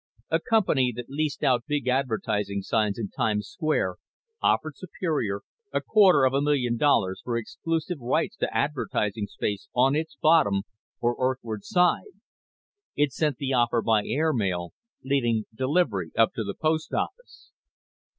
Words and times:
A 0.31 0.39
company 0.39 0.91
that 0.95 1.11
leased 1.11 1.43
out 1.43 1.65
big 1.67 1.87
advertising 1.87 2.63
signs 2.63 2.97
in 2.97 3.09
Times 3.09 3.47
Square 3.47 3.97
offered 4.41 4.75
Superior 4.75 5.41
a 5.71 5.79
quarter 5.79 6.25
of 6.25 6.33
a 6.33 6.41
million 6.41 6.75
dollars 6.75 7.21
for 7.23 7.37
exclusive 7.37 7.99
rights 8.01 8.35
to 8.37 8.51
advertising 8.51 9.27
space 9.27 9.69
on 9.75 9.95
its 9.95 10.17
bottom, 10.19 10.63
or 11.01 11.15
Earthward, 11.19 11.63
side. 11.63 12.15
It 12.95 13.11
sent 13.13 13.37
the 13.37 13.53
offer 13.53 13.83
by 13.83 14.03
air 14.07 14.33
mail, 14.33 14.73
leaving 15.03 15.45
delivery 15.53 16.09
up 16.17 16.33
to 16.33 16.43
the 16.43 16.55
post 16.55 16.91
office. 16.95 17.51